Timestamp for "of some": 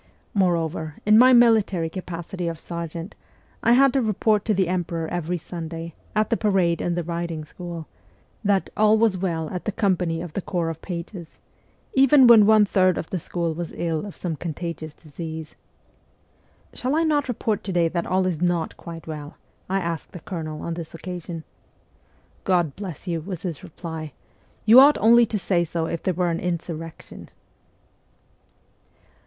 14.07-14.35